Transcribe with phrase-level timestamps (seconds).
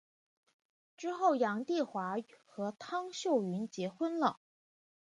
[0.97, 2.15] 之后杨棣华
[2.47, 4.39] 和汤秀云结婚了。